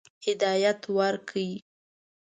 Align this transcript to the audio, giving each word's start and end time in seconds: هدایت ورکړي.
هدایت 0.25 0.81
ورکړي. 0.97 1.49